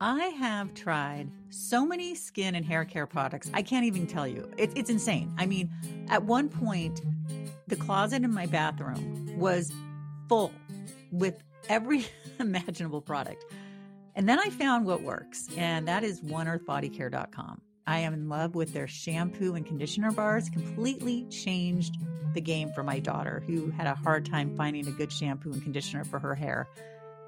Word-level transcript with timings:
I 0.00 0.26
have 0.26 0.74
tried 0.74 1.28
so 1.50 1.84
many 1.84 2.14
skin 2.14 2.54
and 2.54 2.64
hair 2.64 2.84
care 2.84 3.06
products. 3.06 3.50
I 3.52 3.62
can't 3.62 3.84
even 3.84 4.06
tell 4.06 4.28
you. 4.28 4.48
It, 4.56 4.70
it's 4.76 4.90
insane. 4.90 5.34
I 5.36 5.46
mean, 5.46 5.70
at 6.08 6.22
one 6.22 6.48
point, 6.48 7.00
the 7.66 7.74
closet 7.74 8.22
in 8.22 8.32
my 8.32 8.46
bathroom 8.46 9.36
was 9.36 9.72
full 10.28 10.52
with 11.10 11.42
every 11.68 12.06
imaginable 12.38 13.00
product. 13.00 13.44
And 14.14 14.28
then 14.28 14.38
I 14.38 14.50
found 14.50 14.86
what 14.86 15.02
works, 15.02 15.48
and 15.56 15.88
that 15.88 16.04
is 16.04 16.20
oneearthbodycare.com. 16.20 17.60
I 17.86 17.98
am 18.00 18.14
in 18.14 18.28
love 18.28 18.54
with 18.54 18.72
their 18.72 18.86
shampoo 18.86 19.54
and 19.54 19.66
conditioner 19.66 20.12
bars. 20.12 20.48
Completely 20.48 21.24
changed 21.24 21.96
the 22.34 22.40
game 22.40 22.70
for 22.72 22.84
my 22.84 23.00
daughter, 23.00 23.42
who 23.48 23.70
had 23.70 23.88
a 23.88 23.94
hard 23.94 24.26
time 24.26 24.54
finding 24.56 24.86
a 24.86 24.92
good 24.92 25.10
shampoo 25.10 25.52
and 25.52 25.62
conditioner 25.62 26.04
for 26.04 26.20
her 26.20 26.36
hair. 26.36 26.68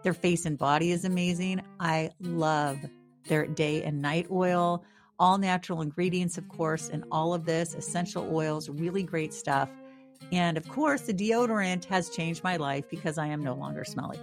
Their 0.03 0.15
face 0.15 0.47
and 0.47 0.57
body 0.57 0.93
is 0.93 1.05
amazing. 1.05 1.63
I 1.79 2.11
love 2.21 2.79
their 3.25 3.47
day 3.47 3.83
and 3.83 4.01
night 4.01 4.27
oil, 4.31 4.85
all 5.19 5.39
natural 5.39 5.83
ingredients, 5.83 6.39
of 6.39 6.49
course, 6.49 6.89
and 6.89 7.05
all 7.13 7.35
of 7.35 7.45
this 7.45 7.75
essential 7.75 8.35
oils, 8.35 8.69
really 8.69 9.03
great 9.03 9.35
stuff. 9.35 9.69
And 10.33 10.57
of 10.57 10.69
course, 10.69 11.03
the 11.03 11.15
deodorant 11.15 11.85
has 11.87 12.11
changed 12.11 12.43
my 12.43 12.57
life 12.57 12.89
because 12.89 13.19
I 13.19 13.27
am 13.27 13.43
no 13.43 13.55
longer 13.55 13.85
smelly. 13.85 14.19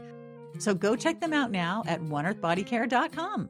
So 0.60 0.74
go 0.74 0.96
check 0.96 1.20
them 1.22 1.34
out 1.34 1.52
now 1.52 1.84
at 1.86 2.02
oneearthbodycare.com. 2.02 3.50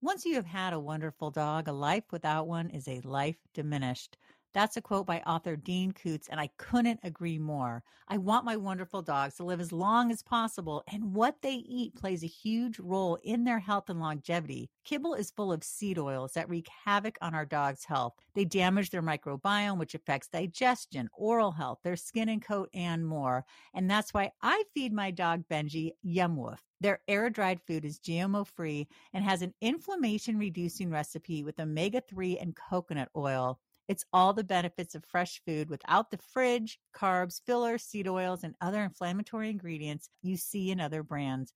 Once 0.00 0.24
you 0.24 0.34
have 0.34 0.46
had 0.46 0.72
a 0.72 0.80
wonderful 0.80 1.30
dog, 1.30 1.68
a 1.68 1.72
life 1.72 2.04
without 2.10 2.46
one 2.46 2.70
is 2.70 2.86
a 2.88 3.00
life 3.00 3.38
diminished. 3.54 4.16
That's 4.54 4.76
a 4.76 4.82
quote 4.82 5.06
by 5.06 5.20
author 5.20 5.56
Dean 5.56 5.92
Koontz, 5.92 6.28
and 6.28 6.38
I 6.38 6.50
couldn't 6.58 7.00
agree 7.02 7.38
more. 7.38 7.82
I 8.06 8.18
want 8.18 8.44
my 8.44 8.56
wonderful 8.56 9.00
dogs 9.00 9.36
to 9.36 9.44
live 9.44 9.60
as 9.60 9.72
long 9.72 10.12
as 10.12 10.22
possible, 10.22 10.84
and 10.92 11.14
what 11.14 11.40
they 11.40 11.54
eat 11.54 11.94
plays 11.94 12.22
a 12.22 12.26
huge 12.26 12.78
role 12.78 13.16
in 13.24 13.44
their 13.44 13.60
health 13.60 13.88
and 13.88 13.98
longevity. 13.98 14.68
Kibble 14.84 15.14
is 15.14 15.30
full 15.30 15.52
of 15.52 15.64
seed 15.64 15.98
oils 15.98 16.34
that 16.34 16.50
wreak 16.50 16.68
havoc 16.84 17.16
on 17.22 17.34
our 17.34 17.46
dog's 17.46 17.84
health. 17.84 18.12
They 18.34 18.44
damage 18.44 18.90
their 18.90 19.02
microbiome, 19.02 19.78
which 19.78 19.94
affects 19.94 20.28
digestion, 20.28 21.08
oral 21.16 21.52
health, 21.52 21.78
their 21.82 21.96
skin 21.96 22.28
and 22.28 22.42
coat, 22.42 22.68
and 22.74 23.06
more. 23.06 23.46
And 23.72 23.90
that's 23.90 24.12
why 24.12 24.32
I 24.42 24.64
feed 24.74 24.92
my 24.92 25.10
dog 25.10 25.44
Benji 25.50 25.92
Yum 26.02 26.36
Woof. 26.36 26.62
Their 26.82 27.00
air 27.08 27.30
dried 27.30 27.60
food 27.66 27.86
is 27.86 28.00
GMO 28.00 28.46
free 28.46 28.88
and 29.14 29.24
has 29.24 29.40
an 29.40 29.54
inflammation 29.62 30.36
reducing 30.36 30.90
recipe 30.90 31.42
with 31.42 31.60
omega 31.60 32.02
3 32.06 32.38
and 32.38 32.54
coconut 32.54 33.08
oil. 33.16 33.58
It's 33.88 34.04
all 34.12 34.32
the 34.32 34.44
benefits 34.44 34.94
of 34.94 35.04
fresh 35.04 35.40
food 35.44 35.68
without 35.68 36.10
the 36.10 36.18
fridge, 36.18 36.78
carbs, 36.94 37.40
fillers, 37.44 37.82
seed 37.82 38.08
oils, 38.08 38.44
and 38.44 38.54
other 38.60 38.82
inflammatory 38.82 39.50
ingredients 39.50 40.08
you 40.22 40.36
see 40.36 40.70
in 40.70 40.80
other 40.80 41.02
brands. 41.02 41.52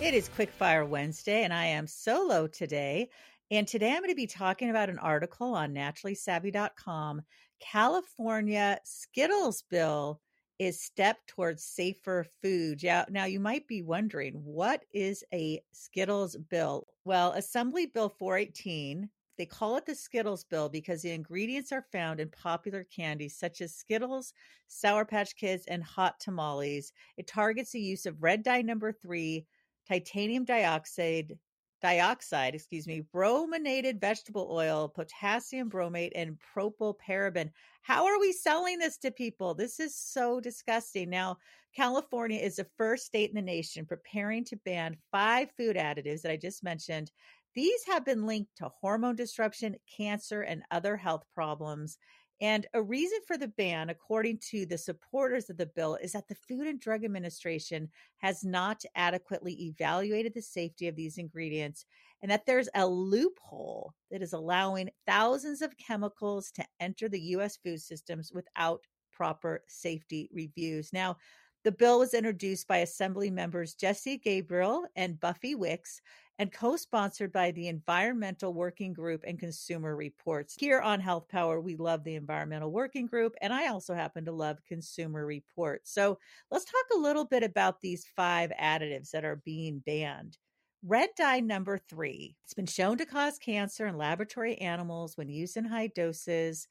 It 0.00 0.14
is 0.14 0.28
Quickfire 0.28 0.89
Wednesday, 0.89 1.42
and 1.42 1.52
I 1.52 1.64
am 1.66 1.89
solo 1.89 2.46
today. 2.46 3.08
And 3.51 3.67
today 3.67 3.90
I'm 3.90 3.98
going 3.98 4.11
to 4.11 4.14
be 4.14 4.28
talking 4.28 4.70
about 4.70 4.90
an 4.90 5.01
article 5.01 5.55
on 5.55 5.74
naturallysavvy.com 5.74 7.23
California 7.61 8.78
Skittles 8.84 9.64
bill 9.68 10.20
is 10.58 10.83
step 10.83 11.19
towards 11.27 11.64
safer 11.64 12.27
food. 12.42 12.83
Yeah, 12.83 13.05
now 13.08 13.24
you 13.24 13.41
might 13.41 13.67
be 13.67 13.83
wondering 13.83 14.35
what 14.35 14.85
is 14.92 15.24
a 15.33 15.61
Skittles 15.73 16.36
bill? 16.36 16.86
Well, 17.05 17.33
Assembly 17.33 17.86
Bill 17.86 18.08
418, 18.08 19.08
they 19.36 19.46
call 19.46 19.77
it 19.77 19.86
the 19.86 19.95
Skittles 19.95 20.45
bill 20.45 20.69
because 20.69 21.02
the 21.02 21.13
ingredients 21.13 21.70
are 21.70 21.86
found 21.92 22.19
in 22.19 22.29
popular 22.30 22.85
candies 22.85 23.36
such 23.36 23.61
as 23.61 23.74
Skittles, 23.74 24.33
Sour 24.67 25.05
Patch 25.05 25.36
Kids, 25.36 25.64
and 25.69 25.83
hot 25.83 26.19
tamales. 26.19 26.92
It 27.17 27.29
targets 27.29 27.70
the 27.70 27.80
use 27.80 28.05
of 28.05 28.23
red 28.23 28.42
dye 28.42 28.63
number 28.63 28.92
3, 28.92 29.46
titanium 29.86 30.45
dioxide, 30.45 31.39
dioxide, 31.80 32.55
excuse 32.55 32.86
me, 32.86 33.02
brominated 33.12 34.00
vegetable 34.00 34.48
oil, 34.50 34.89
potassium 34.89 35.70
bromate, 35.70 36.12
and 36.14 36.36
propylparaben. 36.55 37.50
How 37.83 38.06
are 38.06 38.18
we 38.18 38.33
selling 38.33 38.78
this 38.78 38.98
to 38.98 39.11
people? 39.11 39.55
This 39.55 39.80
is 39.80 39.94
so 39.94 40.40
disgusting. 40.40 41.11
Now, 41.11 41.39
California 41.74 42.40
is 42.40 42.56
the 42.56 42.66
first 42.77 43.06
state 43.06 43.30
in 43.30 43.36
the 43.36 43.42
nation 43.42 43.86
preparing 43.86 44.44
to 44.46 44.56
ban 44.64 44.96
five 45.12 45.48
food 45.56 45.77
additives 45.77 46.22
that 46.22 46.33
I 46.33 46.36
just 46.36 46.64
mentioned. 46.64 47.11
These 47.55 47.84
have 47.86 48.05
been 48.05 48.27
linked 48.27 48.56
to 48.56 48.70
hormone 48.80 49.16
disruption, 49.16 49.77
cancer, 49.96 50.42
and 50.42 50.62
other 50.70 50.96
health 50.96 51.24
problems. 51.34 51.98
And 52.41 52.67
a 52.73 52.81
reason 52.81 53.19
for 53.27 53.37
the 53.37 53.49
ban, 53.49 53.91
according 53.91 54.39
to 54.51 54.65
the 54.65 54.79
supporters 54.79 55.51
of 55.51 55.57
the 55.57 55.67
bill, 55.67 55.97
is 55.97 56.13
that 56.13 56.29
the 56.29 56.37
Food 56.37 56.69
and 56.69 56.79
Drug 56.79 57.05
Administration 57.05 57.89
has 58.19 58.45
not 58.45 58.85
adequately 58.95 59.55
evaluated 59.67 60.35
the 60.35 60.43
safety 60.43 60.87
of 60.87 60.95
these 60.95 61.19
ingredients 61.19 61.85
and 62.23 62.31
that 62.31 62.47
there's 62.47 62.69
a 62.75 62.87
loophole 62.87 63.93
that 64.11 64.23
is 64.23 64.33
allowing 64.33 64.91
thousands 65.07 65.63
of 65.63 65.77
chemicals 65.79 66.51
to 66.53 66.65
enter 66.79 67.09
the 67.09 67.21
U.S. 67.21 67.57
food 67.57 67.81
systems 67.81 68.33
without 68.33 68.85
proper 69.13 69.65
safety 69.67 70.29
reviews. 70.33 70.93
Now, 70.93 71.17
the 71.64 71.73
bill 71.73 71.98
was 71.98 72.14
introduced 72.14 72.69
by 72.69 72.79
Assembly 72.79 73.30
members 73.30 73.74
Jesse 73.74 74.19
Gabriel 74.19 74.86
and 74.96 75.20
Buffy 75.20 75.55
Wicks 75.55 76.01
and 76.39 76.52
co 76.52 76.77
sponsored 76.77 77.33
by 77.33 77.51
the 77.51 77.69
Environmental 77.69 78.55
Working 78.55 78.92
Group 78.92 79.24
and 79.27 79.39
Consumer 79.39 79.96
Reports. 79.96 80.55
Here 80.58 80.80
on 80.80 81.01
Health 81.01 81.29
Power, 81.29 81.61
we 81.61 81.77
love 81.77 82.05
the 82.05 82.14
Environmental 82.14 82.70
Working 82.70 83.07
Group, 83.07 83.35
and 83.42 83.52
I 83.52 83.69
also 83.69 83.95
happen 83.95 84.24
to 84.27 84.33
love 84.33 84.58
Consumer 84.67 85.27
Reports. 85.27 85.92
So 85.92 86.19
let's 86.51 86.64
talk 86.64 86.85
a 86.95 87.01
little 87.01 87.24
bit 87.24 87.42
about 87.42 87.80
these 87.80 88.07
five 88.14 88.52
additives 88.61 89.11
that 89.11 89.25
are 89.25 89.42
being 89.45 89.83
banned. 89.85 90.39
Red 90.85 91.11
dye 91.17 91.40
number 91.40 91.77
three. 91.77 92.36
It's 92.45 92.55
been 92.55 92.67
shown 92.67 92.98
to 92.98 93.07
cause 93.07 93.39
cancer 93.39 93.89
in 93.89 93.98
laboratory 93.98 94.57
animals 94.58 95.17
when 95.17 95.29
used 95.29 95.57
in 95.57 95.64
high 95.64 95.89
doses. 95.89 96.69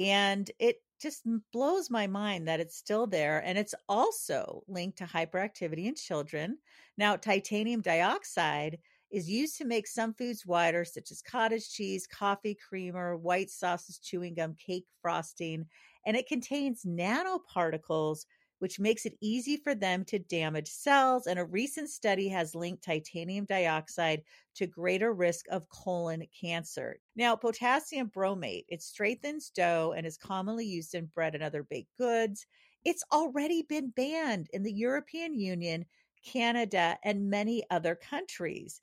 And 0.00 0.50
it 0.58 0.76
just 1.00 1.26
blows 1.52 1.90
my 1.90 2.06
mind 2.06 2.46
that 2.48 2.60
it's 2.60 2.76
still 2.76 3.06
there. 3.06 3.42
And 3.44 3.58
it's 3.58 3.74
also 3.88 4.62
linked 4.68 4.98
to 4.98 5.04
hyperactivity 5.04 5.86
in 5.86 5.94
children. 5.94 6.58
Now, 6.96 7.16
titanium 7.16 7.80
dioxide 7.80 8.78
is 9.10 9.28
used 9.28 9.58
to 9.58 9.64
make 9.64 9.86
some 9.86 10.14
foods 10.14 10.46
whiter, 10.46 10.84
such 10.84 11.10
as 11.10 11.22
cottage 11.22 11.72
cheese, 11.72 12.06
coffee 12.06 12.54
creamer, 12.54 13.16
white 13.16 13.50
sauces, 13.50 13.98
chewing 13.98 14.34
gum, 14.34 14.54
cake 14.54 14.86
frosting. 15.02 15.66
And 16.06 16.16
it 16.16 16.28
contains 16.28 16.84
nanoparticles 16.84 18.24
which 18.60 18.78
makes 18.78 19.04
it 19.04 19.18
easy 19.20 19.56
for 19.56 19.74
them 19.74 20.04
to 20.04 20.18
damage 20.18 20.68
cells. 20.68 21.26
And 21.26 21.38
a 21.38 21.44
recent 21.44 21.90
study 21.90 22.28
has 22.28 22.54
linked 22.54 22.84
titanium 22.84 23.44
dioxide 23.46 24.22
to 24.54 24.66
greater 24.66 25.12
risk 25.12 25.46
of 25.50 25.68
colon 25.68 26.24
cancer. 26.38 27.00
Now, 27.16 27.36
potassium 27.36 28.10
bromate, 28.10 28.66
it 28.68 28.82
strengthens 28.82 29.50
dough 29.50 29.94
and 29.96 30.06
is 30.06 30.16
commonly 30.16 30.66
used 30.66 30.94
in 30.94 31.06
bread 31.06 31.34
and 31.34 31.42
other 31.42 31.64
baked 31.64 31.96
goods. 31.98 32.46
It's 32.84 33.04
already 33.12 33.62
been 33.62 33.90
banned 33.90 34.48
in 34.52 34.62
the 34.62 34.72
European 34.72 35.38
Union, 35.38 35.86
Canada, 36.24 36.98
and 37.02 37.28
many 37.28 37.64
other 37.70 37.94
countries. 37.94 38.80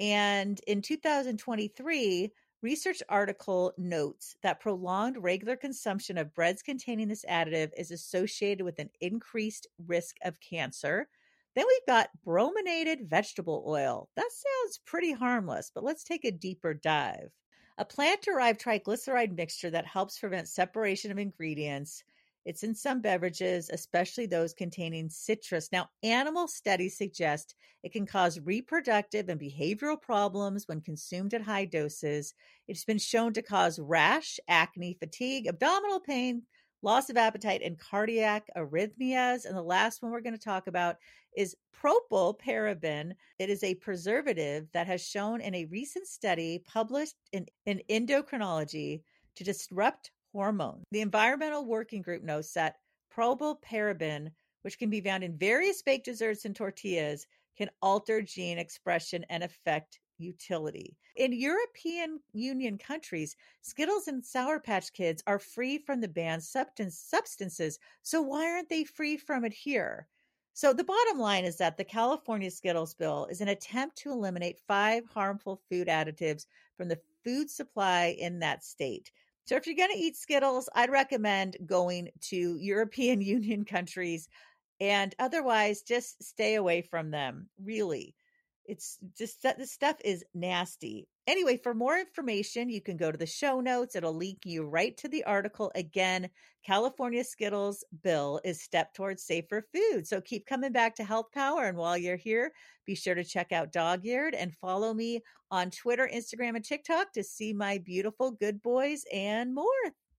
And 0.00 0.60
in 0.66 0.82
2023, 0.82 2.32
research 2.64 3.02
article 3.10 3.74
notes 3.76 4.36
that 4.42 4.58
prolonged 4.58 5.22
regular 5.22 5.54
consumption 5.54 6.16
of 6.16 6.32
breads 6.32 6.62
containing 6.62 7.06
this 7.06 7.26
additive 7.28 7.68
is 7.76 7.90
associated 7.90 8.64
with 8.64 8.78
an 8.78 8.88
increased 9.02 9.66
risk 9.86 10.16
of 10.24 10.40
cancer. 10.40 11.06
Then 11.54 11.66
we've 11.68 11.86
got 11.86 12.08
brominated 12.24 13.00
vegetable 13.10 13.64
oil. 13.68 14.08
That 14.16 14.30
sounds 14.32 14.80
pretty 14.86 15.12
harmless, 15.12 15.70
but 15.74 15.84
let's 15.84 16.04
take 16.04 16.24
a 16.24 16.30
deeper 16.30 16.72
dive. 16.72 17.28
A 17.76 17.84
plant 17.84 18.22
derived 18.22 18.62
triglyceride 18.62 19.36
mixture 19.36 19.68
that 19.68 19.84
helps 19.84 20.18
prevent 20.18 20.48
separation 20.48 21.10
of 21.10 21.18
ingredients 21.18 22.02
it's 22.44 22.62
in 22.62 22.74
some 22.74 23.00
beverages, 23.00 23.70
especially 23.70 24.26
those 24.26 24.52
containing 24.52 25.08
citrus. 25.08 25.70
Now, 25.72 25.88
animal 26.02 26.46
studies 26.46 26.98
suggest 26.98 27.54
it 27.82 27.92
can 27.92 28.06
cause 28.06 28.40
reproductive 28.40 29.28
and 29.28 29.40
behavioral 29.40 30.00
problems 30.00 30.68
when 30.68 30.80
consumed 30.80 31.34
at 31.34 31.42
high 31.42 31.64
doses. 31.64 32.34
It's 32.68 32.84
been 32.84 32.98
shown 32.98 33.32
to 33.34 33.42
cause 33.42 33.78
rash, 33.78 34.38
acne, 34.48 34.96
fatigue, 35.00 35.46
abdominal 35.46 36.00
pain, 36.00 36.42
loss 36.82 37.08
of 37.08 37.16
appetite, 37.16 37.62
and 37.64 37.78
cardiac 37.78 38.46
arrhythmias. 38.56 39.46
And 39.46 39.56
the 39.56 39.62
last 39.62 40.02
one 40.02 40.12
we're 40.12 40.20
going 40.20 40.36
to 40.36 40.38
talk 40.38 40.66
about 40.66 40.96
is 41.36 41.56
propylparaben. 41.74 43.12
It 43.38 43.48
is 43.48 43.64
a 43.64 43.74
preservative 43.76 44.66
that 44.72 44.86
has 44.86 45.06
shown 45.06 45.40
in 45.40 45.54
a 45.54 45.64
recent 45.66 46.06
study 46.06 46.62
published 46.66 47.16
in, 47.32 47.46
in 47.64 47.80
endocrinology 47.88 49.00
to 49.36 49.44
disrupt 49.44 50.10
hormones. 50.34 50.84
The 50.90 51.00
Environmental 51.00 51.64
Working 51.64 52.02
Group 52.02 52.24
notes 52.24 52.52
that 52.54 52.76
propylparaben, 53.16 54.32
which 54.62 54.78
can 54.78 54.90
be 54.90 55.00
found 55.00 55.22
in 55.22 55.38
various 55.38 55.80
baked 55.80 56.04
desserts 56.04 56.44
and 56.44 56.56
tortillas, 56.56 57.26
can 57.56 57.70
alter 57.80 58.20
gene 58.20 58.58
expression 58.58 59.24
and 59.30 59.44
affect 59.44 60.00
utility. 60.18 60.96
In 61.16 61.32
European 61.32 62.18
Union 62.32 62.78
countries, 62.78 63.36
Skittles 63.62 64.08
and 64.08 64.24
Sour 64.24 64.58
Patch 64.58 64.92
Kids 64.92 65.22
are 65.26 65.38
free 65.38 65.78
from 65.78 66.00
the 66.00 66.08
banned 66.08 66.42
substance, 66.42 66.98
substances. 66.98 67.78
So 68.02 68.20
why 68.20 68.50
aren't 68.50 68.68
they 68.68 68.84
free 68.84 69.16
from 69.16 69.44
it 69.44 69.52
here? 69.52 70.08
So 70.56 70.72
the 70.72 70.84
bottom 70.84 71.18
line 71.18 71.44
is 71.44 71.56
that 71.58 71.76
the 71.76 71.84
California 71.84 72.50
Skittles 72.50 72.94
bill 72.94 73.26
is 73.30 73.40
an 73.40 73.48
attempt 73.48 73.96
to 73.98 74.12
eliminate 74.12 74.60
five 74.66 75.04
harmful 75.06 75.60
food 75.68 75.88
additives 75.88 76.46
from 76.76 76.88
the 76.88 77.00
food 77.24 77.50
supply 77.50 78.16
in 78.18 78.38
that 78.40 78.64
state. 78.64 79.10
So 79.44 79.56
if 79.56 79.66
you're 79.66 79.76
going 79.76 79.92
to 79.92 79.98
eat 79.98 80.16
Skittles, 80.16 80.68
I'd 80.74 80.90
recommend 80.90 81.56
going 81.66 82.10
to 82.22 82.56
European 82.56 83.20
Union 83.36 83.64
countries 83.64 84.28
and 84.80 85.14
otherwise 85.18 85.82
just 85.82 86.22
stay 86.22 86.54
away 86.56 86.82
from 86.82 87.10
them, 87.10 87.48
really. 87.62 88.14
It's 88.66 88.98
just 89.16 89.42
that 89.42 89.58
this 89.58 89.72
stuff 89.72 89.96
is 90.04 90.24
nasty. 90.34 91.06
Anyway, 91.26 91.58
for 91.62 91.74
more 91.74 91.98
information, 91.98 92.68
you 92.68 92.80
can 92.80 92.96
go 92.96 93.10
to 93.10 93.18
the 93.18 93.26
show 93.26 93.60
notes. 93.60 93.96
It'll 93.96 94.16
link 94.16 94.38
you 94.44 94.64
right 94.64 94.96
to 94.98 95.08
the 95.08 95.24
article. 95.24 95.72
Again, 95.74 96.28
California 96.64 97.24
Skittles 97.24 97.84
bill 98.02 98.40
is 98.44 98.62
step 98.62 98.94
towards 98.94 99.22
safer 99.22 99.66
food. 99.74 100.06
So 100.06 100.20
keep 100.20 100.46
coming 100.46 100.72
back 100.72 100.94
to 100.96 101.04
Health 101.04 101.32
Power. 101.32 101.64
And 101.64 101.78
while 101.78 101.96
you're 101.96 102.16
here, 102.16 102.52
be 102.86 102.94
sure 102.94 103.14
to 103.14 103.24
check 103.24 103.52
out 103.52 103.72
Dog 103.72 104.04
Eared 104.04 104.34
and 104.34 104.54
follow 104.54 104.92
me 104.92 105.20
on 105.50 105.70
Twitter, 105.70 106.08
Instagram, 106.12 106.56
and 106.56 106.64
TikTok 106.64 107.12
to 107.12 107.22
see 107.22 107.52
my 107.52 107.78
beautiful 107.78 108.30
good 108.30 108.62
boys 108.62 109.04
and 109.12 109.54
more. 109.54 109.64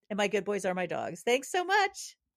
And 0.10 0.18
my 0.18 0.28
good 0.28 0.46
boys 0.46 0.66
are 0.66 0.76
my 0.76 0.86
dogs. 0.86 1.22
Thanks 1.24 1.52
so 1.52 1.64
much. 1.64 2.16